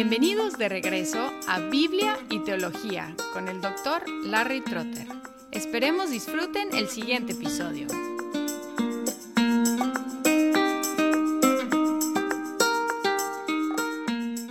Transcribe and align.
Bienvenidos 0.00 0.56
de 0.56 0.68
regreso 0.68 1.32
a 1.48 1.58
Biblia 1.58 2.16
y 2.30 2.38
Teología 2.44 3.16
con 3.32 3.48
el 3.48 3.60
doctor 3.60 4.08
Larry 4.24 4.60
Trotter. 4.60 5.08
Esperemos 5.50 6.12
disfruten 6.12 6.68
el 6.72 6.86
siguiente 6.86 7.32
episodio. 7.32 7.88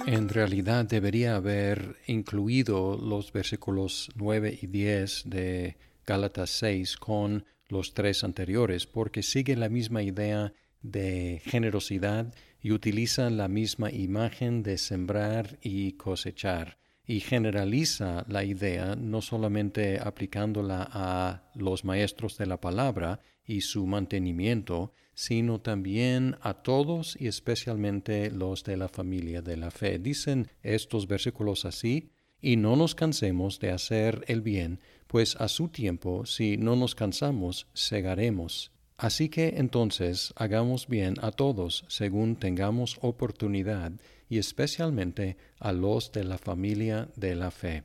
En 0.06 0.28
realidad 0.28 0.84
debería 0.84 1.38
haber 1.38 1.96
incluido 2.08 2.98
los 2.98 3.32
versículos 3.32 4.10
9 4.16 4.60
y 4.62 4.68
10 4.68 5.30
de 5.30 5.78
Gálatas 6.06 6.50
6 6.50 6.98
con 6.98 7.46
los 7.70 7.94
tres 7.94 8.26
anteriores 8.26 8.86
porque 8.86 9.24
sigue 9.24 9.56
la 9.56 9.70
misma 9.70 10.04
idea 10.04 10.52
de 10.82 11.42
generosidad 11.46 12.34
y 12.62 12.72
utiliza 12.72 13.30
la 13.30 13.48
misma 13.48 13.92
imagen 13.92 14.64
de 14.64 14.78
sembrar 14.78 15.58
y 15.62 15.94
cosechar 15.94 16.78
y 17.08 17.22
generaliza 17.22 18.26
la 18.28 18.44
idea 18.44 18.96
no 18.98 19.22
solamente 19.22 19.98
aplicándola 19.98 20.88
a 20.92 21.50
los 21.56 21.86
maestros 21.86 22.38
de 22.38 22.46
la 22.46 22.60
palabra 22.60 23.22
y 23.46 23.62
su 23.62 23.88
mantenimiento, 23.88 24.92
sino 25.14 25.62
también 25.62 26.36
a 26.42 26.56
todos 26.56 27.16
y 27.20 27.28
especialmente 27.28 28.30
los 28.30 28.66
de 28.66 28.76
la 28.76 28.90
familia 28.90 29.42
de 29.42 29.56
la 29.56 29.72
fe. 29.72 30.00
Dicen 30.00 30.50
estos 30.62 31.08
versículos 31.08 31.64
así, 31.64 32.12
y 32.40 32.58
no 32.58 32.76
nos 32.76 32.94
cansemos 32.94 33.60
de 33.60 33.72
hacer 33.72 34.24
el 34.28 34.42
bien, 34.42 34.80
pues 35.08 35.36
a 35.38 35.48
su 35.48 35.70
tiempo, 35.70 36.26
si 36.26 36.58
no 36.58 36.76
nos 36.76 36.94
cansamos, 36.94 37.68
segaremos. 37.74 38.72
Así 38.98 39.30
que 39.30 39.54
entonces 39.58 40.34
hagamos 40.36 40.88
bien 40.88 41.16
a 41.22 41.30
todos 41.32 41.86
según 41.88 42.36
tengamos 42.36 42.98
oportunidad 43.02 43.92
y 44.28 44.40
especialmente 44.40 45.38
a 45.60 45.72
los 45.72 46.12
de 46.12 46.24
la 46.24 46.40
familia 46.40 47.08
de 47.16 47.36
la 47.36 47.52
fe. 47.52 47.84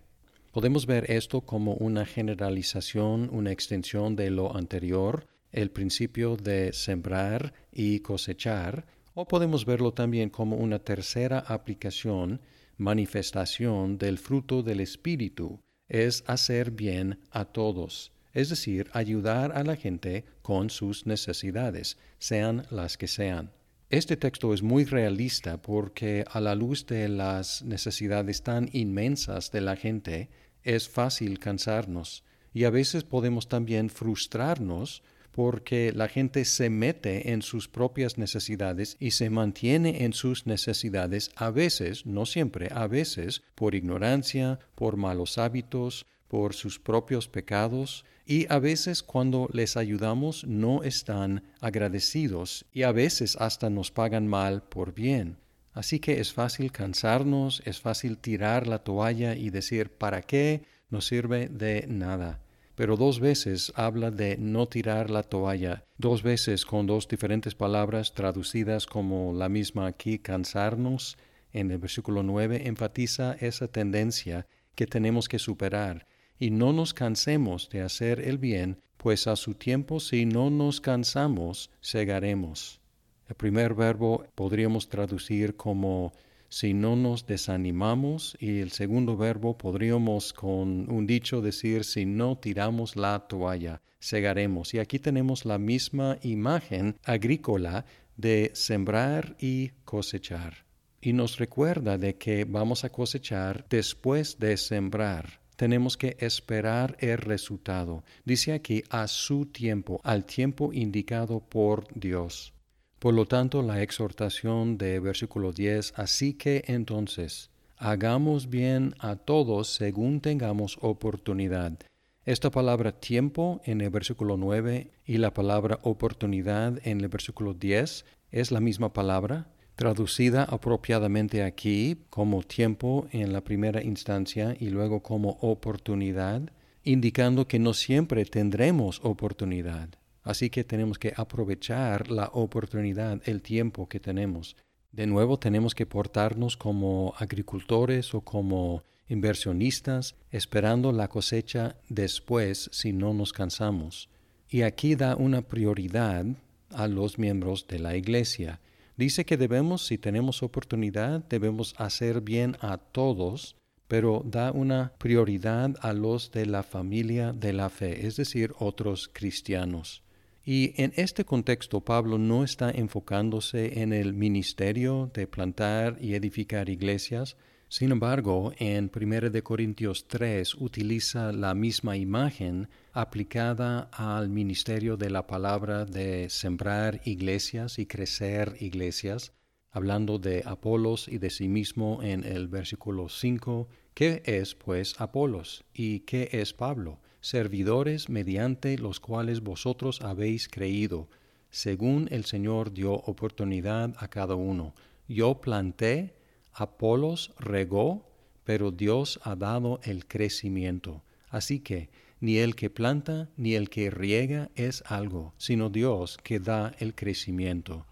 Podemos 0.53 0.87
ver 0.87 1.11
esto 1.11 1.43
como 1.43 1.75
una 1.75 2.07
generalización, 2.07 3.29
una 3.31 3.53
extensión 3.53 4.17
de 4.17 4.31
lo 4.31 4.57
anterior, 4.57 5.27
el 5.51 5.71
principio 5.71 6.37
de 6.37 6.73
sembrar 6.73 7.53
y 7.71 8.01
cosechar, 8.01 8.87
o 9.13 9.29
podemos 9.29 9.67
verlo 9.67 9.93
también 9.93 10.31
como 10.31 10.57
una 10.57 10.79
tercera 10.79 11.41
aplicación, 11.41 12.41
manifestación 12.79 13.99
del 13.99 14.17
fruto 14.17 14.63
del 14.63 14.81
Espíritu, 14.81 15.61
es 15.89 16.25
hacer 16.27 16.71
bien 16.71 17.19
a 17.31 17.45
todos 17.45 18.13
es 18.33 18.49
decir, 18.49 18.89
ayudar 18.93 19.53
a 19.53 19.65
la 19.65 19.77
gente 19.77 20.25
con 20.43 20.71
sus 20.71 21.07
necesidades, 21.07 21.99
sean 22.19 22.67
las 22.71 22.97
que 22.97 23.09
sean. 23.09 23.51
Este 23.91 24.17
texto 24.17 24.55
es 24.55 24.63
muy 24.63 24.85
realista 24.85 25.61
porque 25.61 26.25
a 26.31 26.41
la 26.41 26.55
luz 26.55 26.87
de 26.87 27.09
las 27.09 27.63
necesidades 27.63 28.43
tan 28.43 28.71
inmensas 28.73 29.51
de 29.51 29.61
la 29.61 29.77
gente, 29.77 30.31
es 30.63 30.89
fácil 30.89 31.39
cansarnos 31.39 32.25
y 32.55 32.65
a 32.65 32.71
veces 32.71 33.05
podemos 33.05 33.49
también 33.49 33.91
frustrarnos 33.91 35.03
porque 35.33 35.93
la 35.93 36.09
gente 36.09 36.45
se 36.45 36.69
mete 36.69 37.33
en 37.33 37.41
sus 37.41 37.69
propias 37.69 38.19
necesidades 38.19 38.97
y 39.01 39.13
se 39.13 39.31
mantiene 39.31 40.05
en 40.05 40.13
sus 40.13 40.47
necesidades 40.47 41.31
a 41.37 41.51
veces, 41.51 42.05
no 42.05 42.27
siempre, 42.27 42.69
a 42.71 42.87
veces 42.87 43.43
por 43.55 43.75
ignorancia, 43.75 44.59
por 44.75 44.97
malos 44.97 45.39
hábitos, 45.39 46.07
por 46.33 46.55
sus 46.55 46.79
propios 46.79 47.29
pecados 47.29 48.07
y 48.25 48.51
a 48.51 48.59
veces 48.59 49.03
cuando 49.03 49.51
les 49.53 49.77
ayudamos 49.77 50.47
no 50.47 50.83
están 50.83 51.43
agradecidos 51.61 52.65
y 52.73 52.85
a 52.85 52.93
veces 52.93 53.37
hasta 53.39 53.69
nos 53.69 53.91
pagan 53.91 54.27
mal 54.27 54.63
por 54.63 54.95
bien. 54.95 55.37
Así 55.75 56.01
que 56.01 56.21
es 56.21 56.33
fácil 56.33 56.73
cansarnos, 56.73 57.61
es 57.67 57.83
fácil 57.83 58.17
tirar 58.17 58.67
la 58.67 58.79
toalla 58.79 59.37
y 59.37 59.51
decir 59.51 59.91
¿para 59.91 60.23
qué? 60.23 60.63
No 60.89 61.03
sirve 61.03 61.51
de 61.51 61.85
nada. 61.87 62.41
Pero 62.77 62.97
dos 62.97 63.21
veces 63.21 63.71
habla 63.77 64.11
de 64.11 64.39
no 64.39 64.67
tirar 64.69 65.11
la 65.11 65.25
toalla, 65.25 65.85
dos 65.99 66.23
veces 66.23 66.65
con 66.65 66.87
dos 66.87 67.09
diferentes 67.09 67.55
palabras 67.55 68.15
traducidas 68.15 68.87
como 68.87 69.35
la 69.35 69.51
misma 69.51 69.87
aquí, 69.87 70.19
cansarnos. 70.19 71.19
En 71.53 71.71
el 71.71 71.77
versículo 71.77 72.23
9 72.23 72.69
enfatiza 72.69 73.37
esa 73.39 73.69
tendencia 73.69 74.47
que 74.75 74.87
tenemos 74.87 75.29
que 75.29 75.39
superar 75.39 76.07
y 76.43 76.51
no 76.51 76.73
nos 76.73 76.93
cansemos 76.93 77.69
de 77.71 77.83
hacer 77.83 78.19
el 78.19 78.37
bien, 78.37 78.81
pues 78.97 79.29
a 79.29 79.37
su 79.37 79.55
tiempo 79.55 80.01
si 80.01 80.27
no 80.27 80.51
nos 80.51 80.81
cansamos, 80.81 81.71
segaremos. 81.81 82.81
El 83.29 83.37
primer 83.37 83.75
verbo 83.75 84.27
podríamos 84.35 84.89
traducir 84.89 85.55
como 85.55 86.13
si 86.49 86.75
no 86.75 86.97
nos 86.97 87.29
desanimamos 87.29 88.37
y 88.41 88.59
el 88.59 88.73
segundo 88.73 89.17
verbo 89.17 89.57
podríamos 89.57 90.33
con 90.33 90.91
un 90.91 91.07
dicho 91.07 91.43
decir 91.43 91.85
si 91.85 92.07
no 92.07 92.37
tiramos 92.37 92.97
la 92.97 93.21
toalla, 93.29 93.81
segaremos. 94.01 94.75
Y 94.75 94.81
aquí 94.81 94.99
tenemos 94.99 95.45
la 95.45 95.59
misma 95.59 96.19
imagen 96.23 96.97
agrícola 97.05 97.87
de 98.17 98.51
sembrar 98.55 99.37
y 99.39 99.69
cosechar. 99.85 100.67
Y 101.01 101.13
nos 101.13 101.39
recuerda 101.39 101.99
de 101.99 102.17
que 102.17 102.45
vamos 102.47 102.83
a 102.83 102.91
cosechar 102.91 103.65
después 103.71 104.41
de 104.41 104.57
sembrar 104.57 105.42
tenemos 105.63 105.97
que 105.97 106.17
esperar 106.19 106.97
el 106.99 107.19
resultado. 107.19 108.03
Dice 108.25 108.53
aquí 108.53 108.83
a 108.91 109.07
su 109.07 109.47
tiempo, 109.47 110.01
al 110.03 110.25
tiempo 110.25 110.73
indicado 110.73 111.39
por 111.39 111.87
Dios. 111.95 112.53
Por 112.99 113.15
lo 113.15 113.27
tanto, 113.27 113.63
la 113.63 113.81
exhortación 113.81 114.77
de 114.77 114.99
versículo 114.99 115.53
10, 115.53 115.93
así 115.95 116.35
que 116.35 116.65
entonces, 116.67 117.51
hagamos 117.77 118.51
bien 118.51 118.97
a 118.99 119.15
todos 119.15 119.69
según 119.69 120.21
tengamos 120.21 120.79
oportunidad. 120.81 121.79
Esta 122.25 122.51
palabra 122.51 122.99
tiempo 122.99 123.61
en 123.65 123.83
el 123.83 123.91
versículo 123.91 124.37
9 124.37 124.91
y 125.07 125.19
la 125.19 125.33
palabra 125.33 125.79
oportunidad 125.83 126.81
en 126.85 127.01
el 127.03 127.07
versículo 127.07 127.55
10 127.55 128.05
es 128.33 128.51
la 128.51 128.59
misma 128.59 128.93
palabra, 128.93 129.47
traducida 129.75 130.45
apropiadamente 130.45 131.43
aquí 131.43 131.99
como 132.11 132.43
tiempo 132.43 133.07
en 133.11 133.33
la 133.33 133.43
primera 133.43 133.83
instancia 133.83 134.57
y 134.59 134.71
luego 134.71 135.03
como 135.03 135.39
oportunidad, 135.41 136.43
indicando 136.85 137.49
que 137.49 137.59
no 137.59 137.75
siempre 137.75 138.25
tendremos 138.25 139.01
oportunidad. 139.03 139.89
Así 140.23 140.51
que 140.51 140.63
tenemos 140.63 140.99
que 140.99 141.13
aprovechar 141.17 142.11
la 142.11 142.27
oportunidad, 142.33 143.21
el 143.25 143.43
tiempo 143.43 143.89
que 143.89 143.99
tenemos. 143.99 144.57
De 144.93 145.07
nuevo 145.07 145.39
tenemos 145.39 145.75
que 145.75 145.87
portarnos 145.87 146.57
como 146.57 147.15
agricultores 147.17 148.15
o 148.15 148.21
como 148.21 148.85
inversionistas, 149.09 150.15
esperando 150.31 150.93
la 150.93 151.09
cosecha 151.09 151.77
después 151.89 152.71
si 152.73 152.93
no 152.93 153.15
nos 153.15 153.33
cansamos. 153.33 154.09
Y 154.49 154.63
aquí 154.63 154.95
da 154.95 155.17
una 155.17 155.43
prioridad 155.43 156.27
a 156.71 156.87
los 156.89 157.19
miembros 157.19 157.67
de 157.67 157.79
la 157.79 157.97
iglesia 157.97 158.61
Dice 158.97 159.25
que 159.25 159.37
debemos, 159.37 159.87
si 159.87 159.99
tenemos 159.99 160.43
oportunidad, 160.43 161.25
debemos 161.29 161.75
hacer 161.79 162.21
bien 162.21 162.57
a 162.61 162.77
todos, 162.77 163.57
pero 163.89 164.23
da 164.25 164.53
una 164.53 164.93
prioridad 164.99 165.75
a 165.81 165.93
los 165.93 166.31
de 166.31 166.47
la 166.47 166.63
familia 166.63 167.33
de 167.33 167.53
la 167.53 167.71
fe, 167.71 168.07
es 168.07 168.17
decir, 168.17 168.53
otros 168.59 169.09
cristianos. 169.13 170.03
Y 170.45 170.75
en 170.83 170.93
este 170.97 171.25
contexto 171.25 171.81
Pablo 171.81 172.19
no 172.19 172.43
está 172.43 172.71
enfocándose 172.71 173.81
en 173.81 173.93
el 173.93 174.13
ministerio 174.13 175.11
de 175.15 175.27
plantar 175.27 175.99
y 176.01 176.15
edificar 176.15 176.69
iglesias, 176.69 177.37
sin 177.73 177.91
embargo, 177.91 178.53
en 178.59 178.91
1 178.95 179.43
Corintios 179.43 180.07
3 180.07 180.57
utiliza 180.57 181.33
la 181.33 181.55
misma 181.55 181.97
imagen 181.97 182.69
aplicada 182.93 183.89
al 183.93 184.29
ministerio 184.29 184.99
de 184.99 185.09
la 185.09 185.27
palabra 185.27 185.87
de 185.87 186.29
sembrar 186.29 187.01
iglesias 187.07 187.79
y 187.79 187.87
crecer 187.87 188.59
iglesias, 188.61 189.33
hablando 189.71 190.19
de 190.19 190.43
Apolos 190.45 191.09
y 191.09 191.17
de 191.17 191.31
sí 191.31 191.49
mismo 191.49 192.03
en 192.03 192.25
el 192.25 192.47
versículo 192.47 193.09
5. 193.09 193.69
¿Qué 193.95 194.23
es 194.27 194.55
pues 194.55 195.01
Apolos 195.01 195.65
y 195.73 196.01
qué 196.01 196.29
es 196.31 196.53
Pablo? 196.53 197.01
Servidores 197.23 198.11
mediante 198.11 198.77
los 198.77 199.01
cuales 199.01 199.41
vosotros 199.41 200.03
habéis 200.03 200.47
creído, 200.47 201.09
según 201.49 202.09
el 202.11 202.27
Señor 202.27 202.75
dio 202.75 202.93
oportunidad 202.93 203.95
a 203.97 204.09
cada 204.09 204.35
uno. 204.35 204.75
Yo 205.09 205.41
planté, 205.41 206.21
Apolos 206.53 207.35
regó, 207.39 208.07
pero 208.45 208.71
Dios 208.71 209.21
ha 209.23 209.37
dado 209.37 209.81
el 209.85 210.07
crecimiento. 210.07 211.03
Así 211.29 211.61
que 211.61 211.91
ni 212.21 212.37
el 212.39 212.55
que 212.55 212.71
planta 212.71 213.31
ni 213.37 213.55
el 213.55 213.69
que 213.69 213.91
riega 213.91 214.51
es 214.55 214.85
algo, 214.87 215.35
sino 215.39 215.71
Dios 215.71 216.19
que 216.23 216.39
da 216.39 216.73
el 216.79 216.95
crecimiento. 216.95 217.87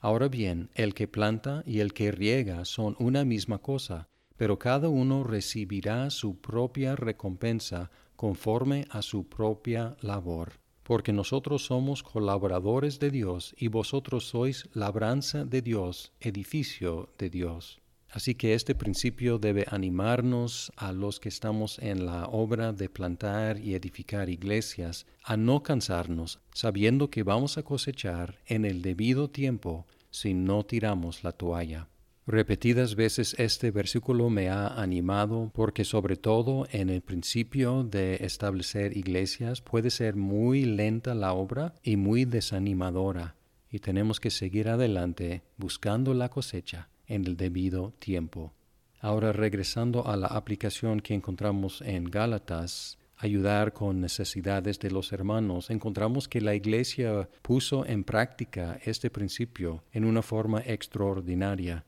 Ahora 0.00 0.28
bien, 0.28 0.70
el 0.74 0.94
que 0.94 1.08
planta 1.08 1.62
y 1.66 1.80
el 1.80 1.92
que 1.92 2.10
riega 2.10 2.64
son 2.64 2.96
una 2.98 3.24
misma 3.24 3.58
cosa, 3.58 4.08
pero 4.36 4.58
cada 4.58 4.88
uno 4.88 5.24
recibirá 5.24 6.10
su 6.10 6.40
propia 6.40 6.96
recompensa 6.96 7.90
conforme 8.16 8.86
a 8.90 9.02
su 9.02 9.28
propia 9.28 9.96
labor. 10.00 10.54
Porque 10.82 11.12
nosotros 11.12 11.66
somos 11.66 12.02
colaboradores 12.02 12.98
de 12.98 13.10
Dios 13.10 13.54
y 13.58 13.68
vosotros 13.68 14.28
sois 14.28 14.68
labranza 14.72 15.44
de 15.44 15.62
Dios, 15.62 16.12
edificio 16.20 17.10
de 17.18 17.30
Dios. 17.30 17.80
Así 18.10 18.34
que 18.34 18.54
este 18.54 18.74
principio 18.74 19.38
debe 19.38 19.66
animarnos 19.68 20.72
a 20.76 20.92
los 20.92 21.20
que 21.20 21.28
estamos 21.28 21.78
en 21.80 22.06
la 22.06 22.26
obra 22.26 22.72
de 22.72 22.88
plantar 22.88 23.58
y 23.58 23.74
edificar 23.74 24.30
iglesias 24.30 25.06
a 25.22 25.36
no 25.36 25.62
cansarnos, 25.62 26.40
sabiendo 26.52 27.10
que 27.10 27.22
vamos 27.22 27.58
a 27.58 27.62
cosechar 27.62 28.38
en 28.46 28.64
el 28.64 28.82
debido 28.82 29.28
tiempo 29.28 29.86
si 30.10 30.34
no 30.34 30.64
tiramos 30.64 31.24
la 31.24 31.32
toalla. 31.32 31.88
Repetidas 32.26 32.96
veces 32.96 33.36
este 33.38 33.70
versículo 33.70 34.30
me 34.30 34.48
ha 34.48 34.66
animado 34.66 35.52
porque 35.54 35.84
sobre 35.84 36.16
todo 36.16 36.66
en 36.72 36.90
el 36.90 37.00
principio 37.00 37.84
de 37.84 38.16
establecer 38.16 38.96
iglesias 38.96 39.60
puede 39.60 39.90
ser 39.90 40.16
muy 40.16 40.64
lenta 40.64 41.14
la 41.14 41.34
obra 41.34 41.74
y 41.84 41.96
muy 41.96 42.24
desanimadora 42.24 43.36
y 43.70 43.78
tenemos 43.78 44.18
que 44.18 44.30
seguir 44.30 44.68
adelante 44.68 45.42
buscando 45.56 46.14
la 46.14 46.28
cosecha 46.28 46.88
en 47.06 47.26
el 47.26 47.36
debido 47.36 47.92
tiempo. 47.98 48.52
Ahora 49.00 49.32
regresando 49.32 50.06
a 50.06 50.16
la 50.16 50.26
aplicación 50.28 51.00
que 51.00 51.14
encontramos 51.14 51.82
en 51.82 52.04
Gálatas, 52.04 52.98
ayudar 53.16 53.72
con 53.72 54.00
necesidades 54.00 54.78
de 54.78 54.90
los 54.90 55.12
hermanos, 55.12 55.70
encontramos 55.70 56.28
que 56.28 56.40
la 56.40 56.54
Iglesia 56.54 57.28
puso 57.42 57.86
en 57.86 58.04
práctica 58.04 58.78
este 58.84 59.10
principio 59.10 59.84
en 59.92 60.04
una 60.04 60.22
forma 60.22 60.60
extraordinaria. 60.60 61.84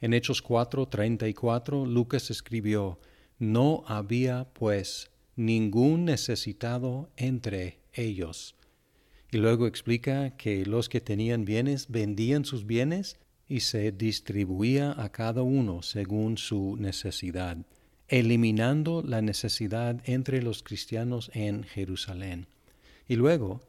En 0.00 0.14
Hechos 0.14 0.42
4:34 0.42 1.86
Lucas 1.86 2.30
escribió, 2.30 3.00
No 3.38 3.82
había 3.86 4.48
pues 4.52 5.10
ningún 5.36 6.04
necesitado 6.04 7.10
entre 7.16 7.80
ellos. 7.92 8.54
Y 9.30 9.38
luego 9.38 9.66
explica 9.66 10.36
que 10.36 10.64
los 10.64 10.88
que 10.88 11.00
tenían 11.00 11.44
bienes 11.44 11.88
vendían 11.88 12.44
sus 12.44 12.66
bienes 12.66 13.18
y 13.48 13.60
se 13.60 13.92
distribuía 13.92 14.94
a 14.96 15.08
cada 15.10 15.42
uno 15.42 15.82
según 15.82 16.36
su 16.36 16.76
necesidad, 16.78 17.56
eliminando 18.08 19.02
la 19.02 19.22
necesidad 19.22 20.00
entre 20.04 20.42
los 20.42 20.62
cristianos 20.62 21.30
en 21.34 21.64
Jerusalén. 21.64 22.46
Y 23.08 23.16
luego, 23.16 23.60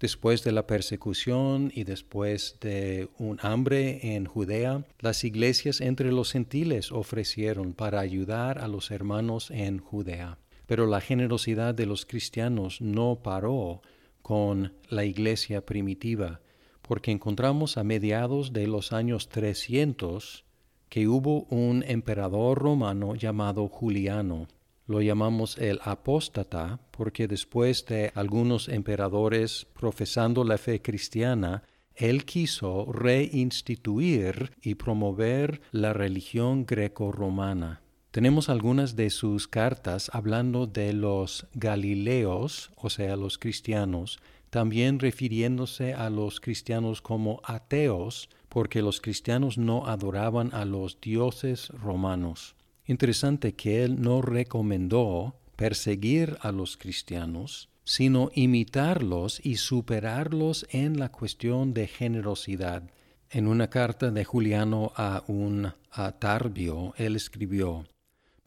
después 0.00 0.42
de 0.42 0.52
la 0.52 0.66
persecución 0.66 1.70
y 1.74 1.84
después 1.84 2.56
de 2.60 3.08
un 3.18 3.38
hambre 3.42 4.14
en 4.14 4.26
Judea, 4.26 4.84
las 4.98 5.22
iglesias 5.24 5.80
entre 5.80 6.10
los 6.10 6.32
gentiles 6.32 6.90
ofrecieron 6.90 7.74
para 7.74 8.00
ayudar 8.00 8.58
a 8.58 8.68
los 8.68 8.90
hermanos 8.90 9.50
en 9.50 9.78
Judea. 9.78 10.38
Pero 10.66 10.86
la 10.86 11.00
generosidad 11.00 11.74
de 11.74 11.86
los 11.86 12.04
cristianos 12.04 12.80
no 12.80 13.20
paró 13.22 13.80
con 14.20 14.74
la 14.90 15.04
iglesia 15.04 15.64
primitiva, 15.64 16.40
porque 16.88 17.12
encontramos 17.12 17.76
a 17.76 17.84
mediados 17.84 18.54
de 18.54 18.66
los 18.66 18.94
años 18.94 19.28
300 19.28 20.44
que 20.88 21.06
hubo 21.06 21.42
un 21.50 21.84
emperador 21.86 22.58
romano 22.58 23.14
llamado 23.14 23.68
Juliano. 23.68 24.48
Lo 24.86 25.02
llamamos 25.02 25.58
el 25.58 25.80
apóstata 25.84 26.80
porque 26.90 27.28
después 27.28 27.84
de 27.84 28.10
algunos 28.14 28.70
emperadores 28.70 29.66
profesando 29.78 30.44
la 30.44 30.56
fe 30.56 30.80
cristiana, 30.80 31.62
él 31.94 32.24
quiso 32.24 32.90
reinstituir 32.90 34.52
y 34.62 34.76
promover 34.76 35.60
la 35.72 35.92
religión 35.92 36.64
greco-romana. 36.64 37.82
Tenemos 38.12 38.48
algunas 38.48 38.96
de 38.96 39.10
sus 39.10 39.46
cartas 39.46 40.10
hablando 40.14 40.66
de 40.66 40.94
los 40.94 41.46
galileos, 41.52 42.70
o 42.76 42.88
sea, 42.88 43.16
los 43.16 43.36
cristianos, 43.36 44.18
también 44.50 44.98
refiriéndose 44.98 45.94
a 45.94 46.10
los 46.10 46.40
cristianos 46.40 47.02
como 47.02 47.40
ateos, 47.44 48.28
porque 48.48 48.82
los 48.82 49.00
cristianos 49.00 49.58
no 49.58 49.86
adoraban 49.86 50.52
a 50.54 50.64
los 50.64 51.00
dioses 51.00 51.68
romanos. 51.68 52.56
Interesante 52.86 53.54
que 53.54 53.84
él 53.84 54.00
no 54.00 54.22
recomendó 54.22 55.36
perseguir 55.56 56.38
a 56.40 56.52
los 56.52 56.76
cristianos, 56.76 57.68
sino 57.84 58.30
imitarlos 58.34 59.40
y 59.44 59.56
superarlos 59.56 60.66
en 60.70 60.98
la 60.98 61.10
cuestión 61.10 61.74
de 61.74 61.86
generosidad. 61.86 62.90
En 63.30 63.46
una 63.46 63.68
carta 63.68 64.10
de 64.10 64.24
Juliano 64.24 64.92
a 64.96 65.24
un 65.26 65.72
Tarbio, 66.18 66.94
él 66.96 67.16
escribió, 67.16 67.84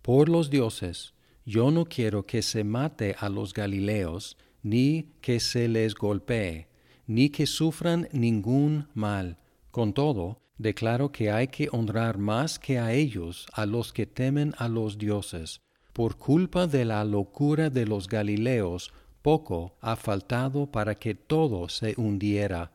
Por 0.01 0.30
los 0.30 0.50
dioses, 0.50 1.13
yo 1.45 1.69
no 1.69 1.86
quiero 1.86 2.25
que 2.25 2.42
se 2.42 2.63
mate 2.63 3.15
a 3.19 3.30
los 3.30 3.53
galileos, 3.53 4.38
ni 4.63 5.10
que 5.22 5.40
se 5.40 5.68
les 5.68 5.96
golpee, 5.96 6.68
ni 7.08 7.30
que 7.30 7.46
sufran 7.46 8.08
ningún 8.12 8.88
mal. 8.94 9.38
Con 9.72 9.94
todo, 9.94 10.42
declaro 10.58 11.12
que 11.12 11.31
hay 11.31 11.48
que 11.48 11.69
honrar 11.72 12.18
más 12.18 12.60
que 12.60 12.80
a 12.80 12.94
ellos 12.94 13.48
a 13.54 13.66
los 13.66 13.94
que 13.94 14.06
temen 14.06 14.54
a 14.58 14.68
los 14.68 14.98
dioses. 14.98 15.62
Por 15.94 16.18
culpa 16.18 16.68
de 16.68 16.86
la 16.86 17.04
locura 17.04 17.69
de 17.69 17.86
los 17.86 18.08
Galileos, 18.08 18.94
poco 19.22 19.78
ha 19.81 19.96
faltado 19.96 20.72
para 20.72 20.96
que 20.96 21.16
todo 21.16 21.69
se 21.69 21.94
hundiera. 21.98 22.72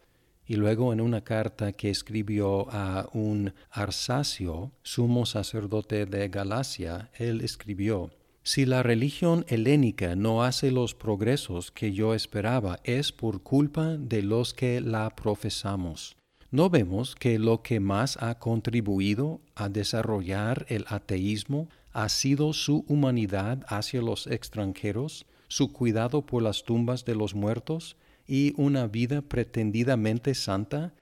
Y 0.46 0.54
luego 0.54 0.92
en 0.92 1.00
una 1.00 1.22
carta 1.22 1.72
que 1.72 1.90
escribió 1.90 2.70
a 2.70 3.08
un 3.12 3.52
Arsacio, 3.70 4.72
sumo 4.82 5.26
sacerdote 5.26 6.06
de 6.06 6.28
Galacia, 6.28 7.10
él 7.14 7.40
escribió, 7.40 8.10
si 8.46 8.64
la 8.64 8.84
religión 8.84 9.44
helénica 9.48 10.14
no 10.14 10.44
hace 10.44 10.70
los 10.70 10.94
progresos 10.94 11.72
que 11.72 11.92
yo 11.92 12.14
esperaba, 12.14 12.78
es 12.84 13.10
por 13.10 13.42
culpa 13.42 13.96
de 13.96 14.22
los 14.22 14.54
que 14.54 14.80
la 14.80 15.10
profesamos. 15.10 16.16
¿No 16.52 16.70
vemos 16.70 17.16
que 17.16 17.40
lo 17.40 17.64
que 17.64 17.80
más 17.80 18.16
ha 18.22 18.38
contribuido 18.38 19.40
a 19.56 19.68
desarrollar 19.68 20.64
el 20.68 20.84
ateísmo 20.86 21.68
ha 21.92 22.08
sido 22.08 22.52
su 22.52 22.84
humanidad 22.86 23.66
hacia 23.66 24.00
los 24.00 24.28
extranjeros, 24.28 25.26
su 25.48 25.72
cuidado 25.72 26.24
por 26.24 26.40
las 26.40 26.62
tumbas 26.62 27.04
de 27.04 27.16
los 27.16 27.34
muertos 27.34 27.96
y 28.28 28.54
una 28.56 28.86
vida 28.86 29.22
pretendidamente 29.22 30.36
santa? 30.36 30.94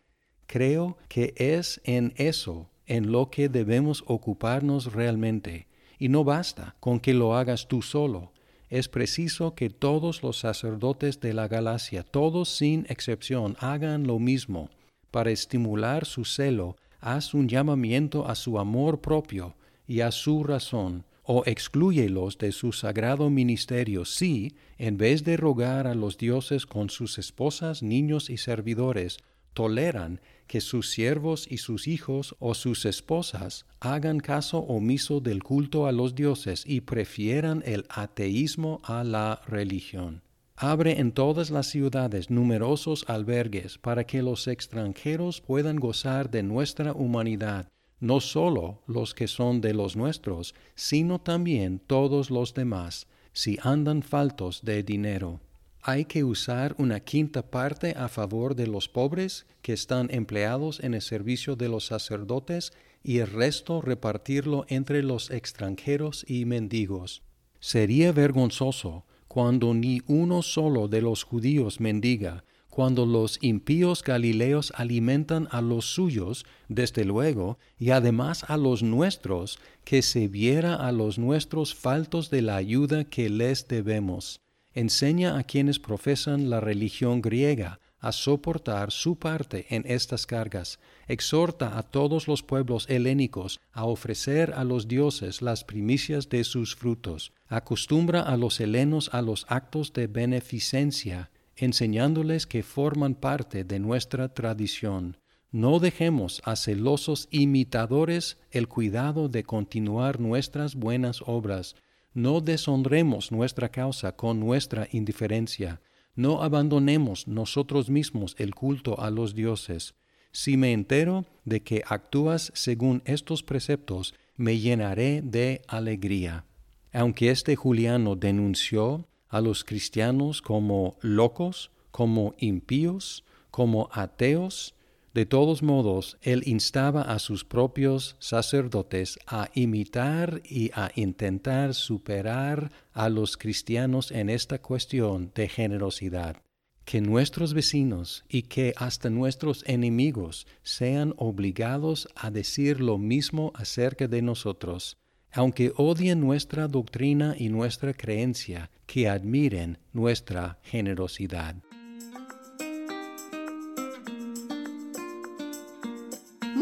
Creo 0.46 0.96
que 1.08 1.34
es 1.36 1.82
en 1.84 2.14
eso 2.16 2.70
en 2.86 3.12
lo 3.12 3.28
que 3.28 3.50
debemos 3.50 4.02
ocuparnos 4.06 4.94
realmente 4.94 5.66
y 6.04 6.10
no 6.10 6.22
basta 6.22 6.76
con 6.80 7.00
que 7.00 7.14
lo 7.14 7.34
hagas 7.34 7.66
tú 7.66 7.80
solo. 7.80 8.30
Es 8.68 8.90
preciso 8.90 9.54
que 9.54 9.70
todos 9.70 10.22
los 10.22 10.38
sacerdotes 10.38 11.18
de 11.18 11.32
la 11.32 11.48
Galacia, 11.48 12.02
todos 12.02 12.50
sin 12.50 12.84
excepción, 12.90 13.56
hagan 13.58 14.06
lo 14.06 14.18
mismo. 14.18 14.68
Para 15.10 15.30
estimular 15.30 16.04
su 16.04 16.26
celo, 16.26 16.76
haz 17.00 17.32
un 17.32 17.48
llamamiento 17.48 18.28
a 18.28 18.34
su 18.34 18.58
amor 18.58 19.00
propio 19.00 19.54
y 19.86 20.02
a 20.02 20.10
su 20.10 20.44
razón, 20.44 21.06
o 21.22 21.42
exclúyelos 21.46 22.36
de 22.36 22.52
su 22.52 22.72
sagrado 22.72 23.30
ministerio 23.30 24.04
si, 24.04 24.56
en 24.76 24.98
vez 24.98 25.24
de 25.24 25.38
rogar 25.38 25.86
a 25.86 25.94
los 25.94 26.18
dioses 26.18 26.66
con 26.66 26.90
sus 26.90 27.16
esposas, 27.16 27.82
niños 27.82 28.28
y 28.28 28.36
servidores, 28.36 29.16
toleran 29.54 30.20
que 30.46 30.60
sus 30.60 30.90
siervos 30.90 31.46
y 31.50 31.58
sus 31.58 31.88
hijos 31.88 32.36
o 32.38 32.54
sus 32.54 32.84
esposas 32.84 33.66
hagan 33.80 34.20
caso 34.20 34.58
omiso 34.58 35.20
del 35.20 35.42
culto 35.42 35.86
a 35.86 35.92
los 35.92 36.14
dioses 36.14 36.64
y 36.66 36.82
prefieran 36.82 37.62
el 37.66 37.86
ateísmo 37.88 38.80
a 38.84 39.04
la 39.04 39.40
religión. 39.46 40.22
Abre 40.56 41.00
en 41.00 41.12
todas 41.12 41.50
las 41.50 41.66
ciudades 41.66 42.30
numerosos 42.30 43.04
albergues 43.08 43.78
para 43.78 44.04
que 44.04 44.22
los 44.22 44.46
extranjeros 44.46 45.40
puedan 45.40 45.76
gozar 45.76 46.30
de 46.30 46.42
nuestra 46.42 46.92
humanidad, 46.92 47.68
no 47.98 48.20
sólo 48.20 48.82
los 48.86 49.14
que 49.14 49.26
son 49.26 49.60
de 49.60 49.74
los 49.74 49.96
nuestros, 49.96 50.54
sino 50.74 51.20
también 51.20 51.80
todos 51.80 52.30
los 52.30 52.54
demás, 52.54 53.08
si 53.32 53.58
andan 53.62 54.02
faltos 54.02 54.62
de 54.62 54.82
dinero 54.82 55.40
hay 55.86 56.06
que 56.06 56.24
usar 56.24 56.74
una 56.78 57.00
quinta 57.00 57.50
parte 57.50 57.92
a 57.94 58.08
favor 58.08 58.54
de 58.56 58.66
los 58.66 58.88
pobres 58.88 59.44
que 59.60 59.74
están 59.74 60.08
empleados 60.10 60.80
en 60.80 60.94
el 60.94 61.02
servicio 61.02 61.56
de 61.56 61.68
los 61.68 61.84
sacerdotes 61.84 62.72
y 63.02 63.18
el 63.18 63.26
resto 63.26 63.82
repartirlo 63.82 64.64
entre 64.68 65.02
los 65.02 65.30
extranjeros 65.30 66.24
y 66.26 66.46
mendigos. 66.46 67.22
Sería 67.60 68.12
vergonzoso 68.12 69.04
cuando 69.28 69.74
ni 69.74 70.00
uno 70.06 70.40
solo 70.40 70.88
de 70.88 71.02
los 71.02 71.22
judíos 71.22 71.80
mendiga, 71.80 72.44
cuando 72.70 73.04
los 73.04 73.38
impíos 73.42 74.02
galileos 74.02 74.72
alimentan 74.76 75.48
a 75.50 75.60
los 75.60 75.84
suyos, 75.84 76.46
desde 76.68 77.04
luego, 77.04 77.58
y 77.78 77.90
además 77.90 78.44
a 78.48 78.56
los 78.56 78.82
nuestros, 78.82 79.58
que 79.84 80.00
se 80.00 80.28
viera 80.28 80.76
a 80.76 80.92
los 80.92 81.18
nuestros 81.18 81.74
faltos 81.74 82.30
de 82.30 82.40
la 82.40 82.56
ayuda 82.56 83.04
que 83.04 83.28
les 83.28 83.68
debemos 83.68 84.40
enseña 84.74 85.38
a 85.38 85.44
quienes 85.44 85.78
profesan 85.78 86.50
la 86.50 86.60
religión 86.60 87.22
griega 87.22 87.80
a 88.04 88.12
soportar 88.12 88.90
su 88.90 89.18
parte 89.18 89.64
en 89.70 89.82
estas 89.86 90.26
cargas, 90.26 90.78
exhorta 91.08 91.78
a 91.78 91.82
todos 91.82 92.28
los 92.28 92.42
pueblos 92.42 92.86
helénicos 92.90 93.60
a 93.72 93.86
ofrecer 93.86 94.52
a 94.54 94.62
los 94.62 94.88
dioses 94.88 95.40
las 95.40 95.64
primicias 95.64 96.28
de 96.28 96.44
sus 96.44 96.76
frutos, 96.76 97.32
acostumbra 97.48 98.20
a 98.20 98.36
los 98.36 98.60
helenos 98.60 99.08
a 99.14 99.22
los 99.22 99.46
actos 99.48 99.94
de 99.94 100.06
beneficencia, 100.06 101.30
enseñándoles 101.56 102.46
que 102.46 102.62
forman 102.62 103.14
parte 103.14 103.64
de 103.64 103.78
nuestra 103.78 104.34
tradición. 104.34 105.16
no 105.50 105.78
dejemos 105.78 106.42
a 106.44 106.56
celosos 106.56 107.28
imitadores 107.30 108.38
el 108.50 108.66
cuidado 108.66 109.28
de 109.28 109.44
continuar 109.44 110.18
nuestras 110.18 110.74
buenas 110.74 111.22
obras, 111.24 111.76
no 112.14 112.40
deshonremos 112.40 113.32
nuestra 113.32 113.68
causa 113.68 114.16
con 114.16 114.40
nuestra 114.40 114.88
indiferencia, 114.92 115.80
no 116.14 116.42
abandonemos 116.42 117.26
nosotros 117.26 117.90
mismos 117.90 118.36
el 118.38 118.54
culto 118.54 119.00
a 119.00 119.10
los 119.10 119.34
dioses. 119.34 119.94
Si 120.30 120.56
me 120.56 120.72
entero 120.72 121.26
de 121.44 121.62
que 121.62 121.82
actúas 121.86 122.52
según 122.54 123.02
estos 123.04 123.42
preceptos, 123.42 124.14
me 124.36 124.58
llenaré 124.58 125.22
de 125.22 125.62
alegría. 125.66 126.44
Aunque 126.92 127.30
este 127.30 127.56
Juliano 127.56 128.14
denunció 128.14 129.08
a 129.28 129.40
los 129.40 129.64
cristianos 129.64 130.40
como 130.40 130.96
locos, 131.00 131.72
como 131.90 132.34
impíos, 132.38 133.24
como 133.50 133.88
ateos, 133.92 134.74
de 135.14 135.26
todos 135.26 135.62
modos, 135.62 136.18
él 136.22 136.42
instaba 136.44 137.02
a 137.02 137.20
sus 137.20 137.44
propios 137.44 138.16
sacerdotes 138.18 139.16
a 139.28 139.48
imitar 139.54 140.42
y 140.44 140.72
a 140.74 140.90
intentar 140.96 141.74
superar 141.74 142.72
a 142.92 143.08
los 143.08 143.36
cristianos 143.36 144.10
en 144.10 144.28
esta 144.28 144.60
cuestión 144.60 145.30
de 145.36 145.48
generosidad. 145.48 146.42
Que 146.84 147.00
nuestros 147.00 147.54
vecinos 147.54 148.24
y 148.28 148.42
que 148.42 148.74
hasta 148.76 149.08
nuestros 149.08 149.62
enemigos 149.68 150.48
sean 150.64 151.14
obligados 151.16 152.08
a 152.16 152.32
decir 152.32 152.80
lo 152.80 152.98
mismo 152.98 153.52
acerca 153.54 154.08
de 154.08 154.20
nosotros, 154.20 154.98
aunque 155.30 155.72
odien 155.76 156.20
nuestra 156.20 156.66
doctrina 156.66 157.36
y 157.38 157.50
nuestra 157.50 157.94
creencia, 157.94 158.68
que 158.86 159.08
admiren 159.08 159.78
nuestra 159.92 160.58
generosidad. 160.64 161.54